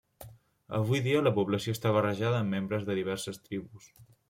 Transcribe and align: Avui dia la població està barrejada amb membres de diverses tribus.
Avui 0.77 1.01
dia 1.07 1.21
la 1.25 1.33
població 1.35 1.75
està 1.77 1.93
barrejada 1.99 2.41
amb 2.41 2.55
membres 2.57 2.89
de 2.91 2.99
diverses 3.03 3.41
tribus. 3.47 3.95